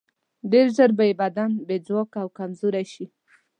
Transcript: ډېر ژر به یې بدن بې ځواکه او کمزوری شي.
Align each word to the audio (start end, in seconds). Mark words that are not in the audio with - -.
ډېر 0.51 0.67
ژر 0.75 0.89
به 0.97 1.03
یې 1.09 1.13
بدن 1.21 1.51
بې 1.67 1.77
ځواکه 1.87 2.17
او 2.23 2.29
کمزوری 2.37 2.85
شي. 2.93 3.05